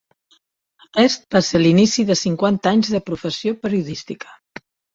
Aquest 1.01 1.27
va 1.35 1.41
ser 1.49 1.61
l'inici 1.61 2.07
de 2.09 2.17
cinquanta 2.23 2.73
anys 2.73 2.91
de 2.97 3.05
professió 3.13 3.57
periodística. 3.69 4.35